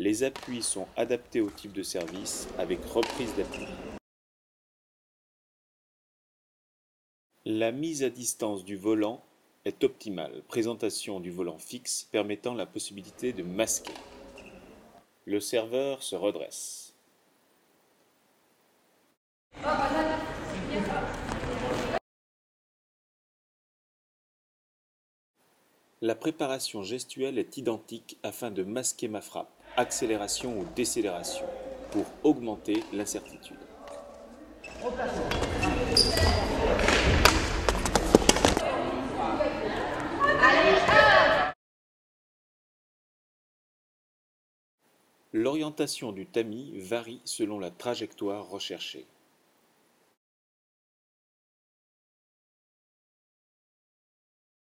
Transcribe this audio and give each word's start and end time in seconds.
Les 0.00 0.22
appuis 0.22 0.62
sont 0.62 0.86
adaptés 0.96 1.42
au 1.42 1.50
type 1.50 1.74
de 1.74 1.82
service 1.82 2.48
avec 2.56 2.82
reprise 2.86 3.36
d'appui. 3.36 3.66
La 7.44 7.70
mise 7.70 8.02
à 8.02 8.08
distance 8.08 8.64
du 8.64 8.76
volant 8.76 9.22
est 9.66 9.84
optimale. 9.84 10.42
Présentation 10.48 11.20
du 11.20 11.30
volant 11.30 11.58
fixe 11.58 12.08
permettant 12.10 12.54
la 12.54 12.64
possibilité 12.64 13.34
de 13.34 13.42
masquer. 13.42 13.92
Le 15.26 15.38
serveur 15.38 16.02
se 16.02 16.16
redresse. 16.16 16.89
La 26.02 26.14
préparation 26.14 26.82
gestuelle 26.82 27.36
est 27.36 27.58
identique 27.58 28.16
afin 28.22 28.50
de 28.50 28.62
masquer 28.62 29.06
ma 29.06 29.20
frappe, 29.20 29.52
accélération 29.76 30.58
ou 30.58 30.64
décélération, 30.74 31.44
pour 31.90 32.06
augmenter 32.22 32.82
l'incertitude. 32.94 33.58
L'orientation 45.34 46.12
du 46.12 46.24
tamis 46.24 46.78
varie 46.78 47.20
selon 47.26 47.58
la 47.58 47.70
trajectoire 47.70 48.48
recherchée. 48.48 49.04